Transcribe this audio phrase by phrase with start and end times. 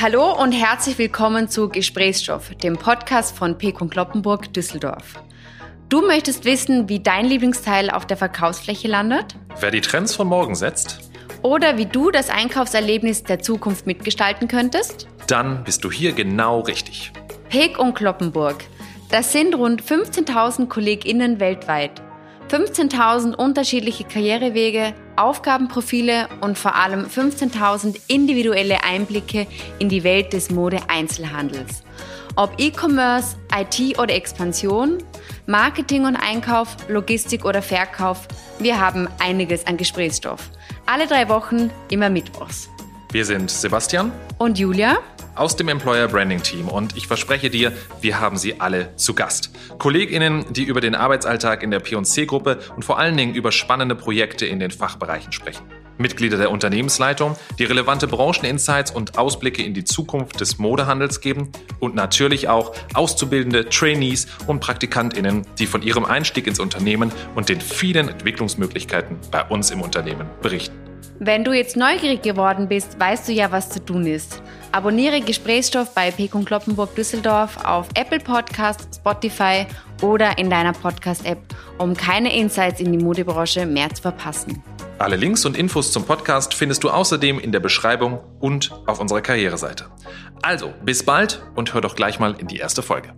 [0.00, 5.14] Hallo und herzlich willkommen zu Gesprächsstoff, dem Podcast von Pekun Kloppenburg Düsseldorf.
[5.88, 9.34] Du möchtest wissen, wie dein Lieblingsteil auf der Verkaufsfläche landet?
[9.58, 11.10] Wer die Trends von morgen setzt?
[11.42, 15.08] Oder wie du das Einkaufserlebnis der Zukunft mitgestalten könntest?
[15.26, 17.10] Dann bist du hier genau richtig.
[17.48, 18.62] Pek und Kloppenburg.
[19.10, 22.00] Das sind rund 15.000 KollegInnen weltweit.
[22.48, 29.46] 15.000 unterschiedliche Karrierewege, Aufgabenprofile und vor allem 15.000 individuelle Einblicke
[29.78, 31.82] in die Welt des Mode-Einzelhandels.
[32.36, 34.98] Ob E-Commerce, IT oder Expansion,
[35.46, 38.26] Marketing und Einkauf, Logistik oder Verkauf,
[38.58, 40.50] wir haben einiges an Gesprächsstoff.
[40.86, 42.70] Alle drei Wochen, immer Mittwochs.
[43.10, 44.98] Wir sind Sebastian und Julia
[45.34, 47.72] aus dem Employer Branding Team und ich verspreche dir,
[48.02, 49.50] wir haben sie alle zu Gast.
[49.78, 54.44] KollegInnen, die über den Arbeitsalltag in der P&C-Gruppe und vor allen Dingen über spannende Projekte
[54.44, 55.64] in den Fachbereichen sprechen.
[55.96, 61.50] Mitglieder der Unternehmensleitung, die relevante Brancheninsights und Ausblicke in die Zukunft des Modehandels geben
[61.80, 67.62] und natürlich auch auszubildende Trainees und PraktikantInnen, die von ihrem Einstieg ins Unternehmen und den
[67.62, 70.87] vielen Entwicklungsmöglichkeiten bei uns im Unternehmen berichten.
[71.20, 74.42] Wenn du jetzt neugierig geworden bist, weißt du ja, was zu tun ist.
[74.70, 79.66] Abonniere Gesprächsstoff bei Pekun Kloppenburg Düsseldorf auf Apple Podcasts, Spotify
[80.02, 81.38] oder in deiner Podcast-App,
[81.78, 84.62] um keine Insights in die Modebranche mehr zu verpassen.
[84.98, 89.20] Alle Links und Infos zum Podcast findest du außerdem in der Beschreibung und auf unserer
[89.20, 89.86] Karriereseite.
[90.42, 93.12] Also, bis bald und hör doch gleich mal in die erste Folge.